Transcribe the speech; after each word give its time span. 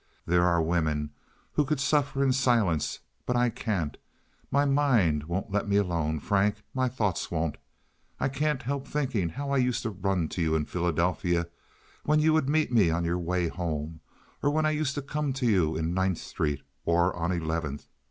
There 0.25 0.43
are 0.47 0.63
women 0.63 1.11
who 1.53 1.63
could 1.63 1.79
suffer 1.79 2.23
in 2.23 2.33
silence, 2.33 3.01
but 3.27 3.35
I 3.35 3.51
can't. 3.51 3.97
My 4.49 4.65
mind 4.65 5.25
won't 5.25 5.51
let 5.51 5.67
me 5.69 5.75
alone, 5.77 6.19
Frank—my 6.19 6.89
thoughts 6.89 7.29
won't. 7.29 7.57
I 8.19 8.27
can't 8.27 8.63
help 8.63 8.87
thinking 8.87 9.29
how 9.29 9.51
I 9.51 9.57
used 9.57 9.83
to 9.83 9.91
run 9.91 10.27
to 10.29 10.41
you 10.41 10.55
in 10.55 10.65
Philadelphia, 10.65 11.45
when 12.03 12.19
you 12.19 12.33
would 12.33 12.49
meet 12.49 12.71
me 12.71 12.89
on 12.89 13.05
your 13.05 13.19
way 13.19 13.47
home, 13.47 13.99
or 14.41 14.49
when 14.49 14.65
I 14.65 14.71
used 14.71 14.95
to 14.95 15.03
come 15.03 15.33
to 15.33 15.45
you 15.45 15.75
in 15.77 15.93
Ninth 15.93 16.17
Street 16.17 16.63
or 16.83 17.15
on 17.15 17.31
Eleventh. 17.31 17.85